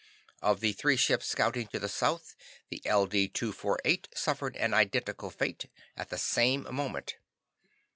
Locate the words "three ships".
0.73-1.27